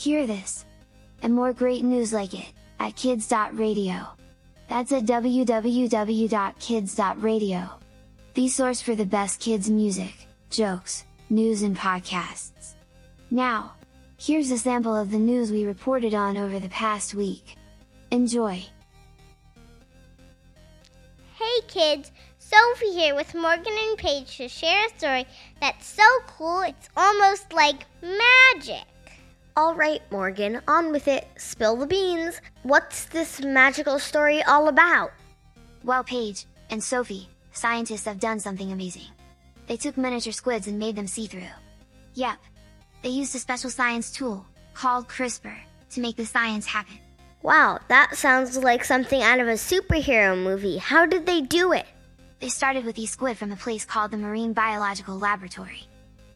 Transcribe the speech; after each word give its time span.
Hear 0.00 0.26
this! 0.26 0.64
And 1.20 1.34
more 1.34 1.52
great 1.52 1.84
news 1.84 2.10
like 2.10 2.32
it, 2.32 2.54
at 2.78 2.96
kids.radio. 2.96 4.06
That's 4.66 4.92
at 4.92 5.04
www.kids.radio. 5.04 5.50
The 8.32 8.48
source 8.48 8.80
for 8.80 8.94
the 8.94 9.04
best 9.04 9.40
kids 9.40 9.68
music, 9.68 10.14
jokes, 10.48 11.04
news 11.28 11.60
and 11.60 11.76
podcasts. 11.76 12.76
Now, 13.30 13.74
here's 14.18 14.50
a 14.50 14.56
sample 14.56 14.96
of 14.96 15.10
the 15.10 15.18
news 15.18 15.52
we 15.52 15.66
reported 15.66 16.14
on 16.14 16.38
over 16.38 16.58
the 16.58 16.70
past 16.70 17.14
week. 17.14 17.56
Enjoy! 18.10 18.64
Hey 21.34 21.60
kids, 21.68 22.10
Sophie 22.38 22.94
here 22.94 23.14
with 23.14 23.34
Morgan 23.34 23.76
and 23.78 23.98
Page 23.98 24.38
to 24.38 24.48
share 24.48 24.86
a 24.86 24.98
story 24.98 25.26
that's 25.60 25.86
so 25.86 26.08
cool 26.26 26.62
it's 26.62 26.88
almost 26.96 27.52
like 27.52 27.84
magic. 28.00 28.86
All 29.60 29.74
right, 29.74 30.00
Morgan, 30.10 30.62
on 30.66 30.90
with 30.90 31.06
it. 31.06 31.28
Spill 31.36 31.76
the 31.76 31.86
beans. 31.86 32.40
What's 32.62 33.04
this 33.04 33.42
magical 33.42 33.98
story 33.98 34.42
all 34.44 34.68
about? 34.68 35.12
Well, 35.84 36.02
Page 36.02 36.46
and 36.70 36.82
Sophie, 36.82 37.28
scientists 37.52 38.06
have 38.06 38.18
done 38.18 38.40
something 38.40 38.72
amazing. 38.72 39.10
They 39.66 39.76
took 39.76 39.98
miniature 39.98 40.32
squids 40.32 40.66
and 40.66 40.78
made 40.78 40.96
them 40.96 41.06
see-through. 41.06 41.52
Yep. 42.14 42.38
They 43.02 43.10
used 43.10 43.34
a 43.34 43.38
special 43.38 43.68
science 43.68 44.10
tool, 44.10 44.46
called 44.72 45.08
CRISPR, 45.08 45.58
to 45.90 46.00
make 46.00 46.16
the 46.16 46.24
science 46.24 46.64
happen. 46.64 46.98
Wow, 47.42 47.80
that 47.88 48.16
sounds 48.16 48.56
like 48.56 48.82
something 48.82 49.20
out 49.20 49.40
of 49.40 49.48
a 49.48 49.60
superhero 49.60 50.42
movie. 50.42 50.78
How 50.78 51.04
did 51.04 51.26
they 51.26 51.42
do 51.42 51.74
it? 51.74 51.84
They 52.38 52.48
started 52.48 52.86
with 52.86 52.96
these 52.96 53.10
squid 53.10 53.36
from 53.36 53.52
a 53.52 53.56
place 53.56 53.84
called 53.84 54.10
the 54.10 54.16
Marine 54.16 54.54
Biological 54.54 55.18
Laboratory. 55.18 55.86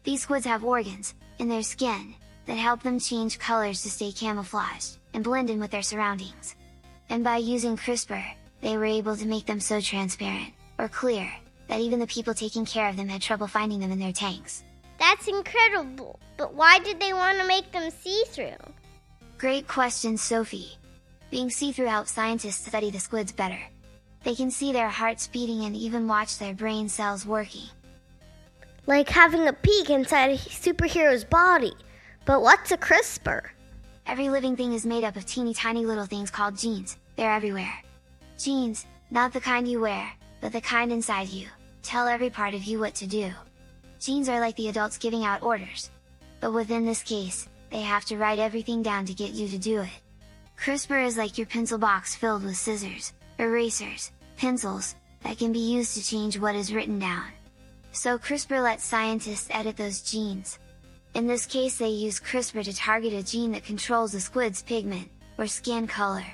These 0.03 0.21
squids 0.21 0.45
have 0.45 0.63
organs, 0.63 1.15
in 1.39 1.49
their 1.49 1.63
skin, 1.63 2.13
that 2.45 2.57
help 2.57 2.83
them 2.83 2.99
change 2.99 3.39
colors 3.39 3.81
to 3.81 3.89
stay 3.89 4.11
camouflaged, 4.11 4.97
and 5.13 5.23
blend 5.23 5.49
in 5.49 5.59
with 5.59 5.71
their 5.71 5.81
surroundings. 5.81 6.55
And 7.09 7.23
by 7.23 7.37
using 7.37 7.77
CRISPR, 7.77 8.23
they 8.61 8.77
were 8.77 8.85
able 8.85 9.15
to 9.15 9.27
make 9.27 9.45
them 9.45 9.59
so 9.59 9.81
transparent, 9.81 10.53
or 10.77 10.87
clear, 10.87 11.31
that 11.67 11.79
even 11.79 11.99
the 11.99 12.07
people 12.07 12.33
taking 12.33 12.65
care 12.65 12.89
of 12.89 12.97
them 12.97 13.09
had 13.09 13.21
trouble 13.21 13.47
finding 13.47 13.79
them 13.79 13.91
in 13.91 13.99
their 13.99 14.11
tanks. 14.11 14.63
That's 14.99 15.27
incredible, 15.27 16.19
but 16.37 16.53
why 16.53 16.79
did 16.79 16.99
they 16.99 17.13
want 17.13 17.39
to 17.39 17.47
make 17.47 17.71
them 17.71 17.91
see-through? 17.91 18.73
Great 19.37 19.67
question, 19.67 20.17
Sophie. 20.17 20.77
Being 21.31 21.49
see-through 21.49 21.87
helps 21.87 22.11
scientists 22.11 22.67
study 22.67 22.91
the 22.91 22.99
squids 22.99 23.31
better. 23.31 23.59
They 24.23 24.35
can 24.35 24.49
see 24.49 24.71
their 24.71 24.89
hearts 24.89 25.27
beating 25.27 25.65
and 25.65 25.75
even 25.75 26.07
watch 26.07 26.37
their 26.37 26.53
brain 26.53 26.89
cells 26.89 27.25
working. 27.25 27.69
Like 28.87 29.09
having 29.09 29.47
a 29.47 29.53
peek 29.53 29.89
inside 29.89 30.31
a 30.31 30.37
superhero's 30.37 31.23
body. 31.23 31.73
But 32.25 32.41
what's 32.41 32.71
a 32.71 32.77
CRISPR? 32.77 33.49
Every 34.07 34.29
living 34.29 34.55
thing 34.55 34.73
is 34.73 34.83
made 34.83 35.03
up 35.03 35.15
of 35.15 35.27
teeny 35.27 35.53
tiny 35.53 35.85
little 35.85 36.07
things 36.07 36.31
called 36.31 36.57
genes, 36.57 36.97
they're 37.15 37.31
everywhere. 37.31 37.83
Genes, 38.39 38.87
not 39.11 39.31
the 39.31 39.39
kind 39.39 39.67
you 39.67 39.79
wear, 39.79 40.11
but 40.41 40.51
the 40.51 40.59
kind 40.59 40.91
inside 40.91 41.27
you, 41.27 41.47
tell 41.83 42.07
every 42.07 42.31
part 42.31 42.55
of 42.55 42.63
you 42.63 42.79
what 42.79 42.95
to 42.95 43.05
do. 43.05 43.31
Genes 43.99 44.27
are 44.27 44.39
like 44.39 44.55
the 44.55 44.69
adults 44.69 44.97
giving 44.97 45.23
out 45.23 45.43
orders. 45.43 45.91
But 46.41 46.51
within 46.51 46.83
this 46.83 47.03
case, 47.03 47.47
they 47.69 47.81
have 47.81 48.05
to 48.05 48.17
write 48.17 48.39
everything 48.39 48.81
down 48.81 49.05
to 49.05 49.13
get 49.13 49.31
you 49.31 49.47
to 49.47 49.59
do 49.59 49.81
it. 49.81 50.01
CRISPR 50.59 51.05
is 51.05 51.17
like 51.17 51.37
your 51.37 51.47
pencil 51.47 51.77
box 51.77 52.15
filled 52.15 52.43
with 52.43 52.57
scissors, 52.57 53.13
erasers, 53.37 54.11
pencils, 54.35 54.95
that 55.21 55.37
can 55.37 55.51
be 55.51 55.59
used 55.59 55.93
to 55.95 56.03
change 56.03 56.39
what 56.39 56.55
is 56.55 56.73
written 56.73 56.97
down. 56.97 57.27
So 57.91 58.17
CRISPR 58.17 58.63
lets 58.63 58.83
scientists 58.83 59.47
edit 59.51 59.77
those 59.77 60.01
genes. 60.01 60.57
In 61.15 61.27
this 61.27 61.45
case 61.45 61.77
they 61.77 61.87
use 61.87 62.19
CRISPR 62.19 62.65
to 62.65 62.75
target 62.75 63.13
a 63.13 63.23
gene 63.23 63.53
that 63.53 63.63
controls 63.63 64.11
the 64.11 64.19
squid's 64.19 64.61
pigment, 64.61 65.09
or 65.37 65.47
skin 65.47 65.87
color. 65.87 66.25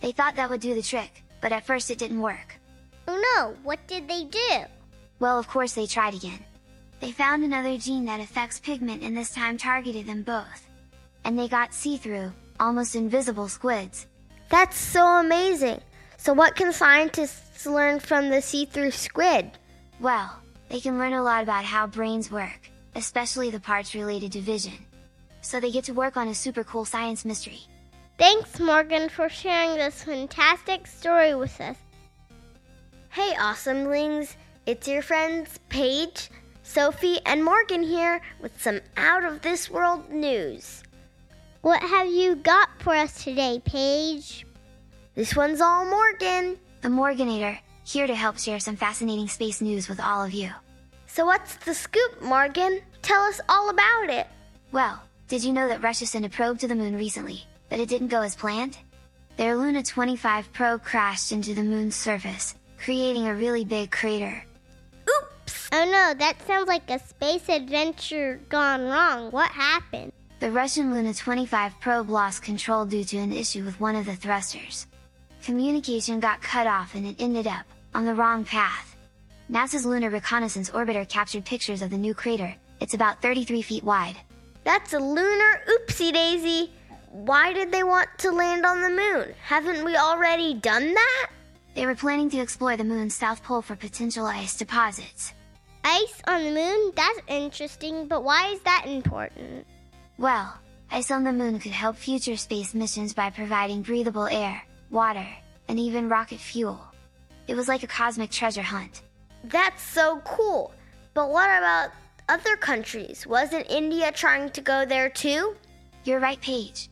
They 0.00 0.12
thought 0.12 0.36
that 0.36 0.48
would 0.48 0.62
do 0.62 0.74
the 0.74 0.80
trick, 0.80 1.22
but 1.42 1.52
at 1.52 1.66
first 1.66 1.90
it 1.90 1.98
didn't 1.98 2.22
work. 2.22 2.58
Oh 3.06 3.20
no, 3.36 3.54
what 3.64 3.86
did 3.86 4.08
they 4.08 4.24
do? 4.24 4.64
Well 5.18 5.38
of 5.38 5.46
course 5.46 5.74
they 5.74 5.86
tried 5.86 6.14
again. 6.14 6.42
They 7.00 7.12
found 7.12 7.44
another 7.44 7.76
gene 7.76 8.06
that 8.06 8.18
affects 8.18 8.58
pigment 8.58 9.02
and 9.02 9.14
this 9.14 9.34
time 9.34 9.58
targeted 9.58 10.06
them 10.06 10.22
both. 10.22 10.70
And 11.24 11.38
they 11.38 11.46
got 11.46 11.74
see-through, 11.74 12.32
almost 12.58 12.96
invisible 12.96 13.48
squids. 13.48 14.06
That's 14.48 14.78
so 14.78 15.06
amazing! 15.18 15.82
So 16.16 16.32
what 16.32 16.56
can 16.56 16.72
scientists 16.72 17.66
learn 17.66 18.00
from 18.00 18.30
the 18.30 18.40
see-through 18.40 18.92
squid? 18.92 19.50
Well, 20.00 20.34
they 20.70 20.80
can 20.80 20.98
learn 20.98 21.12
a 21.12 21.22
lot 21.22 21.42
about 21.42 21.66
how 21.66 21.86
brains 21.86 22.30
work, 22.30 22.70
especially 22.94 23.50
the 23.50 23.60
parts 23.60 23.94
related 23.94 24.32
to 24.32 24.40
vision. 24.40 24.86
So 25.40 25.60
they 25.60 25.70
get 25.70 25.84
to 25.84 25.92
work 25.92 26.16
on 26.16 26.28
a 26.28 26.34
super 26.34 26.64
cool 26.64 26.84
science 26.84 27.24
mystery. 27.24 27.60
Thanks, 28.18 28.60
Morgan, 28.60 29.08
for 29.08 29.28
sharing 29.28 29.76
this 29.76 30.04
fantastic 30.04 30.86
story 30.86 31.34
with 31.34 31.60
us. 31.60 31.76
Hey, 33.10 33.34
awesomlings! 33.34 34.36
It's 34.66 34.88
your 34.88 35.02
friends 35.02 35.58
Page, 35.68 36.30
Sophie, 36.62 37.18
and 37.26 37.44
Morgan 37.44 37.82
here 37.82 38.20
with 38.40 38.60
some 38.60 38.80
out 38.96 39.24
of 39.24 39.42
this 39.42 39.68
world 39.68 40.10
news. 40.10 40.82
What 41.60 41.82
have 41.82 42.08
you 42.08 42.36
got 42.36 42.68
for 42.78 42.94
us 42.94 43.22
today, 43.22 43.60
Page? 43.64 44.46
This 45.14 45.36
one's 45.36 45.60
all 45.60 45.84
Morgan. 45.84 46.58
The 46.80 46.88
Morganator, 46.88 47.58
here 47.84 48.06
to 48.06 48.14
help 48.14 48.38
share 48.38 48.58
some 48.58 48.76
fascinating 48.76 49.28
space 49.28 49.60
news 49.60 49.88
with 49.88 50.00
all 50.00 50.24
of 50.24 50.32
you. 50.32 50.50
So, 51.14 51.24
what's 51.24 51.54
the 51.58 51.74
scoop, 51.74 52.20
Morgan? 52.22 52.80
Tell 53.02 53.22
us 53.22 53.40
all 53.48 53.70
about 53.70 54.10
it. 54.10 54.26
Well, 54.72 55.00
did 55.28 55.44
you 55.44 55.52
know 55.52 55.68
that 55.68 55.80
Russia 55.80 56.06
sent 56.06 56.24
a 56.24 56.28
probe 56.28 56.58
to 56.58 56.66
the 56.66 56.74
moon 56.74 56.96
recently, 56.96 57.44
but 57.68 57.78
it 57.78 57.88
didn't 57.88 58.08
go 58.08 58.22
as 58.22 58.34
planned? 58.34 58.76
Their 59.36 59.54
Luna 59.54 59.84
25 59.84 60.52
probe 60.52 60.82
crashed 60.82 61.30
into 61.30 61.54
the 61.54 61.62
moon's 61.62 61.94
surface, 61.94 62.56
creating 62.78 63.28
a 63.28 63.34
really 63.36 63.64
big 63.64 63.92
crater. 63.92 64.44
Oops! 65.08 65.68
Oh 65.70 65.84
no, 65.84 66.14
that 66.18 66.44
sounds 66.48 66.66
like 66.66 66.90
a 66.90 66.98
space 66.98 67.48
adventure 67.48 68.40
gone 68.48 68.82
wrong. 68.82 69.30
What 69.30 69.52
happened? 69.52 70.10
The 70.40 70.50
Russian 70.50 70.92
Luna 70.92 71.14
25 71.14 71.78
probe 71.78 72.10
lost 72.10 72.42
control 72.42 72.86
due 72.86 73.04
to 73.04 73.18
an 73.18 73.32
issue 73.32 73.64
with 73.64 73.78
one 73.78 73.94
of 73.94 74.06
the 74.06 74.16
thrusters. 74.16 74.88
Communication 75.44 76.18
got 76.18 76.42
cut 76.42 76.66
off 76.66 76.96
and 76.96 77.06
it 77.06 77.20
ended 77.20 77.46
up 77.46 77.66
on 77.94 78.04
the 78.04 78.16
wrong 78.16 78.44
path. 78.44 78.93
NASA's 79.50 79.84
Lunar 79.84 80.08
Reconnaissance 80.08 80.70
Orbiter 80.70 81.06
captured 81.06 81.44
pictures 81.44 81.82
of 81.82 81.90
the 81.90 81.98
new 81.98 82.14
crater. 82.14 82.54
It's 82.80 82.94
about 82.94 83.20
33 83.20 83.60
feet 83.60 83.84
wide. 83.84 84.16
That's 84.64 84.94
a 84.94 84.98
lunar 84.98 85.62
oopsie 85.68 86.14
daisy! 86.14 86.72
Why 87.10 87.52
did 87.52 87.70
they 87.70 87.84
want 87.84 88.08
to 88.18 88.32
land 88.32 88.64
on 88.64 88.80
the 88.80 88.88
moon? 88.88 89.34
Haven't 89.44 89.84
we 89.84 89.96
already 89.96 90.54
done 90.54 90.94
that? 90.94 91.30
They 91.74 91.84
were 91.84 91.94
planning 91.94 92.30
to 92.30 92.38
explore 92.38 92.78
the 92.78 92.84
moon's 92.84 93.14
south 93.14 93.42
pole 93.42 93.60
for 93.60 93.76
potential 93.76 94.24
ice 94.24 94.56
deposits. 94.56 95.34
Ice 95.84 96.22
on 96.26 96.42
the 96.42 96.50
moon? 96.50 96.92
That's 96.96 97.20
interesting, 97.28 98.08
but 98.08 98.24
why 98.24 98.48
is 98.48 98.60
that 98.60 98.86
important? 98.86 99.66
Well, 100.16 100.58
ice 100.90 101.10
on 101.10 101.22
the 101.22 101.32
moon 101.34 101.58
could 101.58 101.72
help 101.72 101.96
future 101.96 102.38
space 102.38 102.72
missions 102.72 103.12
by 103.12 103.28
providing 103.28 103.82
breathable 103.82 104.26
air, 104.26 104.62
water, 104.90 105.28
and 105.68 105.78
even 105.78 106.08
rocket 106.08 106.40
fuel. 106.40 106.80
It 107.46 107.56
was 107.56 107.68
like 107.68 107.82
a 107.82 107.86
cosmic 107.86 108.30
treasure 108.30 108.62
hunt. 108.62 109.02
That's 109.44 109.82
so 109.82 110.22
cool! 110.24 110.72
But 111.12 111.30
what 111.30 111.50
about 111.50 111.90
other 112.30 112.56
countries? 112.56 113.26
Wasn't 113.26 113.70
India 113.70 114.10
trying 114.10 114.48
to 114.50 114.60
go 114.62 114.86
there 114.86 115.10
too? 115.10 115.54
You're 116.04 116.20
right, 116.20 116.40
Page. 116.40 116.88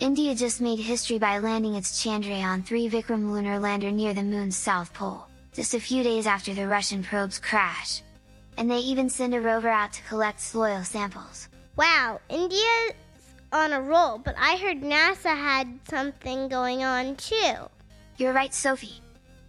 India 0.00 0.34
just 0.34 0.60
made 0.60 0.78
history 0.78 1.18
by 1.18 1.38
landing 1.38 1.76
its 1.76 2.04
Chandrayaan 2.04 2.64
3 2.64 2.90
Vikram 2.90 3.30
lunar 3.30 3.58
lander 3.58 3.90
near 3.90 4.12
the 4.12 4.22
moon's 4.22 4.56
south 4.56 4.92
pole, 4.92 5.26
just 5.54 5.72
a 5.72 5.80
few 5.80 6.02
days 6.02 6.26
after 6.26 6.52
the 6.52 6.68
Russian 6.68 7.02
probe's 7.02 7.38
crash. 7.38 8.02
And 8.58 8.70
they 8.70 8.78
even 8.78 9.08
sent 9.08 9.34
a 9.34 9.40
rover 9.40 9.68
out 9.68 9.94
to 9.94 10.02
collect 10.02 10.40
soil 10.40 10.84
samples. 10.84 11.48
Wow, 11.76 12.20
India's 12.28 12.92
on 13.50 13.72
a 13.72 13.80
roll, 13.80 14.18
but 14.18 14.34
I 14.38 14.56
heard 14.56 14.82
NASA 14.82 15.34
had 15.34 15.78
something 15.88 16.48
going 16.48 16.84
on 16.84 17.16
too. 17.16 17.54
You're 18.18 18.32
right, 18.34 18.52
Sophie. 18.52 19.00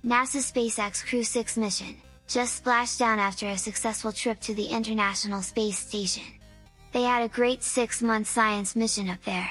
NASA's 0.05 0.51
SpaceX 0.51 1.05
Crew 1.05 1.23
6 1.23 1.57
mission 1.57 1.95
just 2.27 2.55
splashed 2.55 2.99
down 2.99 3.19
after 3.19 3.47
a 3.47 3.57
successful 3.57 4.11
trip 4.11 4.39
to 4.41 4.53
the 4.53 4.65
International 4.65 5.41
Space 5.41 5.77
Station. 5.77 6.23
They 6.91 7.03
had 7.03 7.23
a 7.23 7.33
great 7.33 7.63
six 7.63 8.01
month 8.01 8.27
science 8.27 8.75
mission 8.75 9.09
up 9.09 9.23
there. 9.25 9.49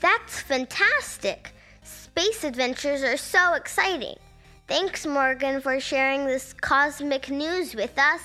That's 0.00 0.40
fantastic! 0.40 1.52
Space 1.82 2.44
adventures 2.44 3.02
are 3.02 3.16
so 3.16 3.54
exciting. 3.54 4.16
Thanks, 4.68 5.06
Morgan, 5.06 5.60
for 5.60 5.78
sharing 5.80 6.24
this 6.24 6.52
cosmic 6.52 7.30
news 7.30 7.74
with 7.74 7.98
us. 7.98 8.20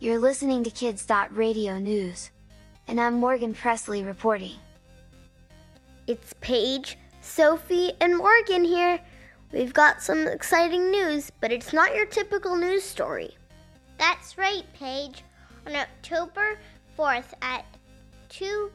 You're 0.00 0.18
listening 0.18 0.64
to 0.64 0.70
Kids.Radio 0.70 1.78
News. 1.78 2.30
And 2.86 3.00
I'm 3.00 3.14
Morgan 3.14 3.54
Pressley 3.54 4.02
reporting. 4.04 4.56
It's 6.06 6.34
Page, 6.40 6.98
Sophie, 7.22 7.92
and 8.00 8.16
Morgan 8.16 8.64
here. 8.64 9.00
We've 9.54 9.72
got 9.72 10.02
some 10.02 10.26
exciting 10.26 10.90
news, 10.90 11.30
but 11.40 11.52
it's 11.52 11.72
not 11.72 11.94
your 11.94 12.06
typical 12.06 12.56
news 12.56 12.82
story. 12.82 13.36
That's 13.98 14.36
right, 14.36 14.64
Page. 14.74 15.22
On 15.66 15.74
October 15.74 16.58
4th 16.98 17.32
at 17.40 17.64
2 18.28 18.70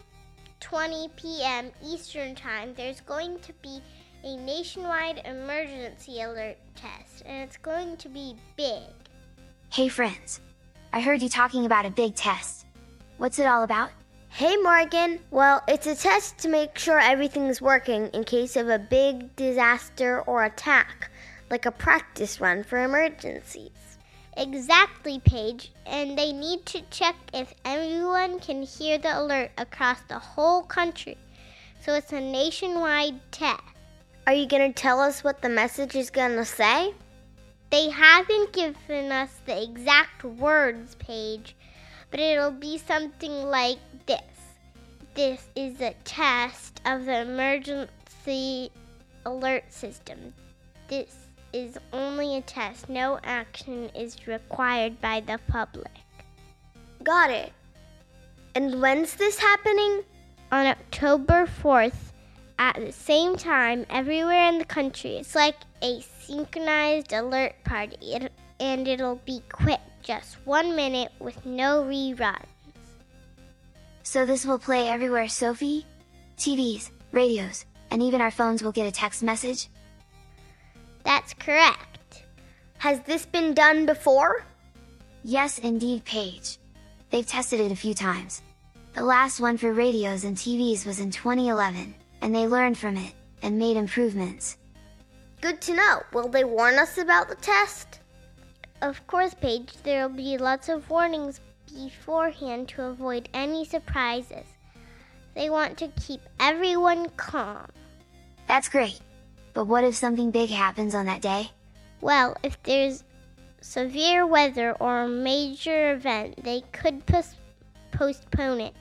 6:20 0.62 1.10
p.m. 1.16 1.72
Eastern 1.84 2.36
Time, 2.36 2.74
there's 2.76 3.02
going 3.02 3.40
to 3.40 3.54
be 3.62 3.82
a 4.24 4.36
nationwide 4.36 5.22
emergency 5.26 6.22
alert 6.22 6.58
test, 6.76 7.24
and 7.26 7.44
it's 7.44 7.58
going 7.58 7.96
to 7.98 8.10
be 8.10 8.36
big. 8.58 8.84
Hey 9.72 9.88
friends, 9.88 10.42
I 10.92 11.02
heard 11.02 11.22
you 11.22 11.30
talking 11.30 11.66
about 11.66 11.86
a 11.86 11.90
big 11.90 12.16
test. 12.16 12.66
What's 13.18 13.40
it 13.40 13.46
all 13.46 13.64
about? 13.64 13.92
Hey 14.32 14.56
Morgan. 14.56 15.20
Well, 15.32 15.64
it's 15.68 15.88
a 15.88 15.96
test 15.96 16.38
to 16.40 16.50
make 16.50 16.78
sure 16.78 16.98
everything's 16.98 17.62
working 17.62 18.08
in 18.10 18.24
case 18.24 18.56
of 18.56 18.70
a 18.70 18.80
big 18.80 19.36
disaster 19.36 20.22
or 20.22 20.46
attack, 20.46 21.10
like 21.50 21.66
a 21.66 21.72
practice 21.72 22.40
run 22.40 22.64
for 22.64 22.82
emergencies. 22.82 23.98
Exactly, 24.38 25.20
Page. 25.20 25.74
And 25.86 26.18
they 26.18 26.32
need 26.32 26.66
to 26.68 26.82
check 26.90 27.16
if 27.34 27.54
everyone 27.66 28.40
can 28.40 28.62
hear 28.62 28.98
the 28.98 29.20
alert 29.20 29.52
across 29.58 30.00
the 30.08 30.20
whole 30.20 30.62
country. 30.62 31.18
So 31.82 31.96
it's 31.96 32.14
a 32.14 32.22
nationwide 32.22 33.20
test. 33.32 33.64
Are 34.26 34.34
you 34.34 34.48
going 34.48 34.72
to 34.72 34.82
tell 34.82 35.02
us 35.02 35.24
what 35.24 35.42
the 35.42 35.50
message 35.50 35.96
is 35.96 36.10
going 36.12 36.38
to 36.38 36.46
say? 36.46 36.94
They 37.72 37.90
haven't 37.90 38.54
given 38.54 39.12
us 39.12 39.42
the 39.46 39.62
exact 39.62 40.24
words, 40.24 40.96
Page, 40.96 41.56
but 42.12 42.20
it'll 42.20 42.52
be 42.52 42.78
something 42.78 43.44
like 43.44 43.80
this. 44.06 44.22
This 45.14 45.48
is 45.56 45.82
a 45.82 45.94
test 46.04 46.82
of 46.86 47.06
the 47.06 47.22
emergency 47.22 48.72
alert 49.26 49.72
system. 49.72 50.34
This 50.88 51.16
is 51.54 51.78
only 51.94 52.38
a 52.38 52.42
test. 52.42 52.90
No 52.90 53.20
action 53.24 53.90
is 53.96 54.28
required 54.28 55.02
by 55.02 55.22
the 55.22 55.40
public. 55.48 55.92
Got 57.04 57.32
it. 57.32 57.52
And 58.56 58.82
when's 58.82 59.16
this 59.16 59.40
happening? 59.40 60.04
On 60.52 60.66
October 60.66 61.46
4th, 61.46 62.12
at 62.58 62.76
the 62.76 62.92
same 62.92 63.36
time, 63.36 63.86
everywhere 63.90 64.50
in 64.50 64.58
the 64.58 64.66
country. 64.66 65.18
It's 65.18 65.36
like 65.36 65.56
a 65.82 66.02
synchronized 66.02 67.14
alert 67.14 67.56
party, 67.64 67.98
it, 68.02 68.32
and 68.60 68.88
it'll 68.88 69.22
be 69.26 69.42
quick, 69.52 69.80
just 70.10 70.38
one 70.44 70.76
minute 70.76 71.12
with 71.20 71.46
no 71.46 71.84
reruns. 71.84 72.48
So 74.02 74.26
this 74.26 74.44
will 74.44 74.58
play 74.58 74.90
everywhere, 74.90 75.28
Sophie? 75.28 75.86
TVs, 76.36 76.90
radios, 77.12 77.66
and 77.92 78.02
even 78.02 78.20
our 78.20 78.32
phones 78.32 78.64
will 78.64 78.72
get 78.72 78.88
a 78.88 78.92
text 78.92 79.22
message? 79.22 79.68
That's 81.04 81.36
correct. 81.36 82.24
Has 82.80 83.02
this 83.02 83.28
been 83.28 83.54
done 83.54 83.86
before? 83.86 84.44
Yes, 85.24 85.60
indeed, 85.60 86.06
Page. 86.06 86.58
They've 87.12 87.28
tested 87.28 87.60
it 87.60 87.72
a 87.72 87.76
few 87.76 87.94
times. 87.94 88.42
The 88.96 89.04
last 89.04 89.40
one 89.40 89.58
for 89.58 89.72
radios 89.72 90.24
and 90.24 90.36
TVs 90.36 90.88
was 90.88 91.00
in 91.00 91.12
2011, 91.12 91.94
and 92.22 92.34
they 92.34 92.48
learned 92.48 92.80
from 92.80 92.98
it, 92.98 93.14
and 93.44 93.60
made 93.60 93.78
improvements. 93.78 94.58
Good 95.40 95.62
to 95.62 95.76
know. 95.76 96.02
Will 96.14 96.30
they 96.30 96.46
warn 96.46 96.80
us 96.80 96.98
about 96.98 97.30
the 97.30 97.36
test? 97.36 97.99
Of 98.82 99.06
course, 99.08 99.34
Page, 99.34 99.74
there 99.84 100.08
will 100.08 100.16
be 100.16 100.38
lots 100.38 100.70
of 100.70 100.90
warnings 100.90 101.42
beforehand 101.68 102.70
to 102.70 102.84
avoid 102.84 103.28
any 103.34 103.66
surprises. 103.66 104.46
They 105.36 105.50
want 105.50 105.78
to 105.80 105.90
keep 105.90 106.22
everyone 106.40 107.10
calm. 107.18 107.68
That's 108.48 108.70
great. 108.70 109.00
But 109.54 109.66
what 109.66 109.84
if 109.84 109.96
something 109.96 110.32
big 110.32 110.50
happens 110.50 110.96
on 110.96 111.06
that 111.08 111.22
day? 111.22 111.52
Well, 112.02 112.38
if 112.44 112.62
there's 112.64 113.04
severe 113.62 114.26
weather 114.26 114.74
or 114.80 115.04
a 115.04 115.08
major 115.08 115.94
event, 115.94 116.44
they 116.44 116.62
could 116.72 117.06
pos- 117.06 117.36
postpone 117.92 118.62
it 118.62 118.76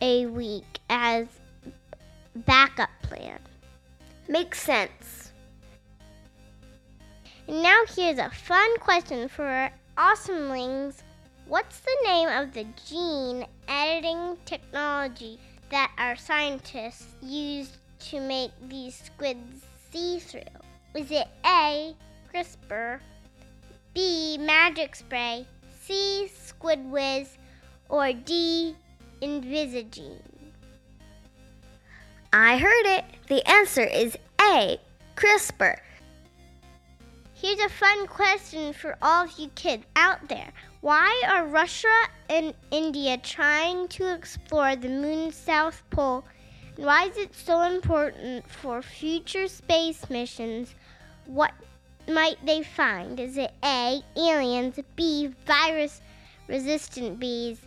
a 0.00 0.26
week 0.26 0.80
as 0.88 1.26
backup 2.34 2.90
plan. 3.02 3.38
Makes 4.28 4.62
sense. 4.62 5.23
And 7.46 7.62
now 7.62 7.82
here's 7.94 8.18
a 8.18 8.30
fun 8.30 8.78
question 8.78 9.28
for 9.28 9.44
our 9.44 9.70
awesomlings. 9.98 11.02
What's 11.46 11.80
the 11.80 11.96
name 12.04 12.28
of 12.28 12.54
the 12.54 12.66
gene 12.88 13.46
editing 13.68 14.38
technology 14.46 15.38
that 15.70 15.92
our 15.98 16.16
scientists 16.16 17.06
used 17.20 17.76
to 18.10 18.20
make 18.20 18.50
these 18.68 18.94
squids 18.94 19.62
see 19.92 20.20
through? 20.20 20.40
Is 20.94 21.10
it 21.10 21.28
A, 21.44 21.94
CRISPR, 22.32 23.00
B, 23.92 24.38
Magic 24.38 24.96
Spray, 24.96 25.46
C, 25.82 26.28
Squid 26.28 26.90
Whiz, 26.90 27.36
or 27.90 28.12
D, 28.14 28.74
Invisagene? 29.20 30.22
I 32.32 32.56
heard 32.56 32.86
it. 32.86 33.04
The 33.28 33.46
answer 33.48 33.84
is 33.84 34.16
A, 34.40 34.78
CRISPR. 35.14 35.76
Here's 37.44 37.60
a 37.60 37.68
fun 37.68 38.06
question 38.06 38.72
for 38.72 38.96
all 39.02 39.24
of 39.24 39.38
you 39.38 39.48
kids 39.48 39.84
out 39.96 40.30
there. 40.30 40.50
Why 40.80 41.22
are 41.28 41.44
Russia 41.44 41.94
and 42.30 42.54
India 42.70 43.18
trying 43.18 43.86
to 43.88 44.14
explore 44.14 44.76
the 44.76 44.88
moon's 44.88 45.36
south 45.36 45.82
pole? 45.90 46.24
And 46.78 46.86
why 46.86 47.04
is 47.04 47.18
it 47.18 47.34
so 47.34 47.60
important 47.60 48.48
for 48.48 48.80
future 48.80 49.46
space 49.46 50.08
missions? 50.08 50.74
What 51.26 51.52
might 52.08 52.38
they 52.46 52.62
find? 52.62 53.20
Is 53.20 53.36
it 53.36 53.52
A, 53.62 54.00
aliens, 54.16 54.80
B, 54.96 55.30
virus 55.44 56.00
resistant 56.48 57.20
bees, 57.20 57.60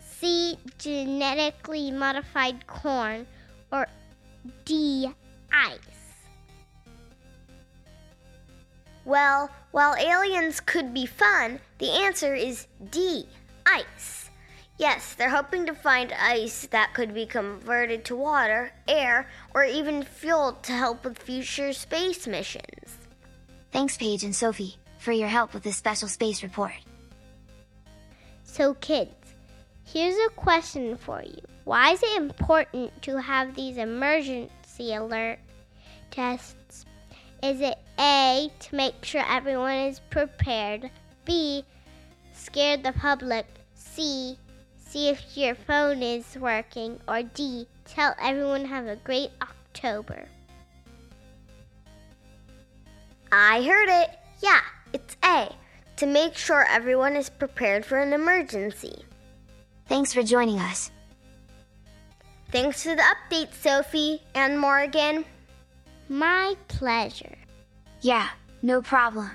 C, 0.00 0.58
genetically 0.78 1.92
modified 1.92 2.66
corn, 2.66 3.28
or 3.70 3.86
D, 4.64 5.08
ice? 5.52 5.99
Well, 9.04 9.50
while 9.70 9.96
aliens 9.96 10.60
could 10.60 10.92
be 10.92 11.06
fun, 11.06 11.60
the 11.78 11.90
answer 11.90 12.34
is 12.34 12.66
D, 12.90 13.26
ice. 13.66 14.30
Yes, 14.78 15.14
they're 15.14 15.30
hoping 15.30 15.66
to 15.66 15.74
find 15.74 16.12
ice 16.12 16.66
that 16.68 16.94
could 16.94 17.12
be 17.12 17.26
converted 17.26 18.04
to 18.06 18.16
water, 18.16 18.72
air, 18.88 19.28
or 19.54 19.64
even 19.64 20.02
fuel 20.02 20.52
to 20.62 20.72
help 20.72 21.04
with 21.04 21.18
future 21.18 21.72
space 21.72 22.26
missions. 22.26 22.96
Thanks, 23.72 23.96
Page 23.96 24.24
and 24.24 24.34
Sophie, 24.34 24.76
for 24.98 25.12
your 25.12 25.28
help 25.28 25.54
with 25.54 25.62
this 25.62 25.76
special 25.76 26.08
space 26.08 26.42
report. 26.42 26.72
So, 28.42 28.74
kids, 28.74 29.14
here's 29.84 30.16
a 30.16 30.30
question 30.30 30.96
for 30.96 31.22
you. 31.22 31.42
Why 31.64 31.92
is 31.92 32.02
it 32.02 32.16
important 32.16 33.02
to 33.02 33.20
have 33.20 33.54
these 33.54 33.76
emergency 33.76 34.94
alert 34.94 35.38
tests? 36.10 36.56
Is 37.42 37.62
it 37.62 37.78
A, 37.98 38.50
to 38.58 38.74
make 38.74 39.02
sure 39.02 39.24
everyone 39.26 39.74
is 39.74 40.00
prepared? 40.10 40.90
B, 41.24 41.64
scare 42.34 42.76
the 42.76 42.92
public? 42.92 43.46
C, 43.74 44.38
see 44.76 45.08
if 45.08 45.36
your 45.36 45.54
phone 45.54 46.02
is 46.02 46.36
working? 46.36 47.00
Or 47.08 47.22
D, 47.22 47.66
tell 47.86 48.14
everyone 48.20 48.66
have 48.66 48.86
a 48.86 48.96
great 48.96 49.30
October? 49.40 50.26
I 53.32 53.62
heard 53.62 53.88
it. 53.88 54.10
Yeah, 54.42 54.60
it's 54.92 55.16
A, 55.24 55.50
to 55.96 56.06
make 56.06 56.36
sure 56.36 56.66
everyone 56.66 57.16
is 57.16 57.30
prepared 57.30 57.86
for 57.86 57.98
an 57.98 58.12
emergency. 58.12 59.04
Thanks 59.86 60.12
for 60.12 60.22
joining 60.22 60.58
us. 60.58 60.90
Thanks 62.52 62.82
for 62.82 62.94
the 62.94 63.02
update, 63.02 63.54
Sophie 63.54 64.20
and 64.34 64.60
Morgan. 64.60 65.24
My 66.10 66.56
pleasure. 66.66 67.38
Yeah, 68.00 68.28
no 68.62 68.82
problem. 68.82 69.30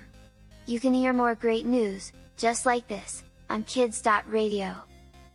You 0.66 0.82
can 0.82 0.94
hear 0.94 1.14
more 1.14 1.34
great 1.34 1.66
news, 1.66 2.12
just 2.36 2.66
like 2.66 2.86
this, 2.90 3.24
on 3.50 3.64
kids.radio. 3.64 4.76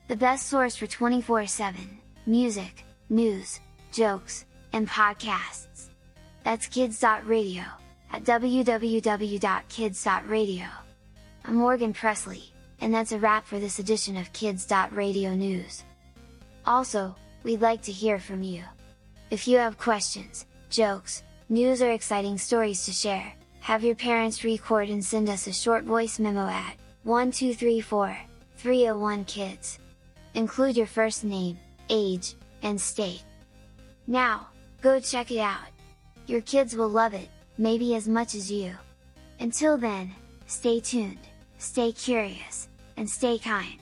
The 0.09 0.17
best 0.17 0.49
source 0.49 0.77
for 0.77 0.87
24 0.87 1.47
7 1.47 1.81
music, 2.27 2.85
news, 3.09 3.59
jokes, 3.91 4.45
and 4.75 4.87
podcasts. 4.87 5.89
That's 6.45 6.67
kids.radio 6.67 7.63
at 8.13 8.25
www.kids.radio. 8.25 10.67
I'm 11.47 11.55
Morgan 11.55 11.95
Pressley, 11.95 12.53
and 12.83 12.93
that's 12.93 13.13
a 13.13 13.19
wrap 13.19 13.47
for 13.47 13.59
this 13.59 13.79
edition 13.79 14.19
of 14.19 14.31
Kids.Radio 14.35 15.35
News. 15.35 15.85
Also, 16.67 17.17
we'd 17.45 17.63
like 17.63 17.81
to 17.85 17.93
hear 17.93 18.19
from 18.19 18.43
you. 18.43 18.63
If 19.31 19.49
you 19.49 19.57
have 19.57 19.79
questions, 19.79 20.45
jokes, 20.69 21.23
news 21.51 21.83
or 21.83 21.91
exciting 21.91 22.39
stories 22.39 22.85
to 22.87 22.93
share, 22.93 23.33
have 23.59 23.85
your 23.85 23.97
parents 23.97 24.45
record 24.45 24.89
and 24.89 25.05
send 25.05 25.29
us 25.29 25.47
a 25.47 25.53
short 25.53 25.85
voice 25.85 26.19
memo 26.19 26.47
at 26.47 26.77
1234 27.03 28.17
301 28.57 29.25
Kids. 29.25 29.79
Include 30.35 30.77
your 30.77 30.87
first 30.87 31.25
name, 31.25 31.59
age, 31.89 32.35
and 32.63 32.81
state. 32.81 33.25
Now, 34.07 34.49
go 34.81 35.01
check 35.01 35.31
it 35.31 35.41
out! 35.41 35.67
Your 36.27 36.41
kids 36.41 36.77
will 36.77 36.89
love 36.89 37.15
it, 37.15 37.29
maybe 37.59 37.97
as 37.97 38.07
much 38.07 38.35
as 38.35 38.51
you. 38.51 38.73
Until 39.41 39.77
then, 39.77 40.15
stay 40.47 40.79
tuned, 40.79 41.19
stay 41.59 41.91
curious, 41.91 42.69
and 42.97 43.09
stay 43.09 43.39
kind. 43.39 43.79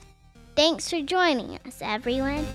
Thanks 0.55 0.89
for 0.89 1.01
joining 1.01 1.59
us, 1.65 1.79
everyone. 1.81 2.45